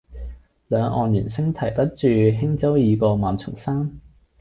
[0.67, 3.99] 兩岸猿聲啼不住，輕舟已過萬重山。